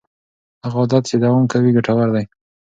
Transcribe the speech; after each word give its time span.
هغه 0.65 0.77
عادت 0.83 1.03
چې 1.09 1.15
دوام 1.23 1.45
کوي 1.51 1.69
ګټور 1.77 2.07
دی. 2.15 2.25